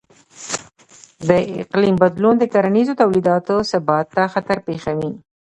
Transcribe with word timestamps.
د 1.29 1.31
اقلیم 1.61 1.95
بدلون 2.03 2.35
د 2.39 2.43
کرنیزو 2.53 2.97
تولیداتو 3.01 3.55
ثبات 3.71 4.05
ته 4.15 4.23
خطر 4.33 4.57
پېښوي. 4.67 5.11